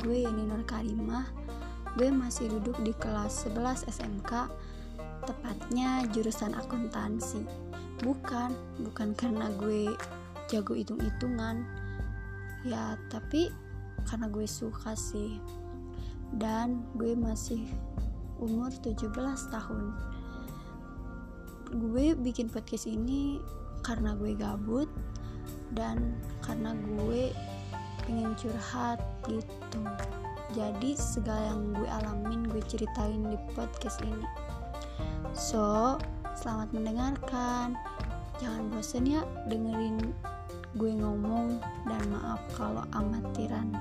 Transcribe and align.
gue 0.00 0.24
Yani 0.24 0.48
Nur 0.48 0.64
Karimah. 0.64 1.28
Gue 1.94 2.08
masih 2.08 2.48
duduk 2.48 2.80
di 2.80 2.96
kelas 2.96 3.46
11 3.46 3.86
SMK 3.86 4.32
Tepatnya 5.28 6.08
jurusan 6.10 6.56
akuntansi. 6.56 7.44
Bukan, 8.00 8.56
bukan 8.80 9.12
karena 9.12 9.52
gue 9.60 9.92
jago 10.48 10.72
hitung-hitungan. 10.72 11.68
Ya 12.64 12.96
tapi 13.12 13.52
karena 14.08 14.32
gue 14.32 14.48
suka 14.48 14.96
sih. 14.96 15.36
Dan 16.32 16.88
gue 16.96 17.12
masih 17.12 17.68
umur 18.40 18.72
17 18.72 19.12
tahun. 19.52 19.84
Gue 21.76 22.16
bikin 22.16 22.48
podcast 22.48 22.88
ini 22.88 23.38
karena 23.84 24.16
gue 24.16 24.32
gabut 24.32 24.88
dan 25.76 26.16
karena 26.42 26.72
gue 26.74 27.30
pengen 28.30 28.54
curhat 28.54 28.98
gitu. 29.26 29.82
Jadi 30.54 30.94
segala 30.98 31.54
yang 31.54 31.74
gue 31.74 31.88
alamin 32.02 32.46
gue 32.50 32.62
ceritain 32.66 33.22
di 33.26 33.38
podcast 33.54 34.02
ini. 34.06 34.26
So 35.34 35.98
selamat 36.38 36.70
mendengarkan. 36.74 37.74
Jangan 38.38 38.70
bosan 38.70 39.06
ya 39.06 39.22
dengerin 39.50 40.14
gue 40.78 40.92
ngomong. 40.94 41.58
Dan 41.86 42.02
maaf 42.10 42.38
kalau 42.54 42.86
amatiran 42.94 43.74